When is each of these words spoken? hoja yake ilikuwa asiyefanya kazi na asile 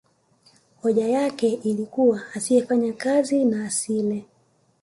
hoja 0.81 1.07
yake 1.07 1.49
ilikuwa 1.53 2.21
asiyefanya 2.35 2.93
kazi 2.93 3.45
na 3.45 3.65
asile 3.65 4.25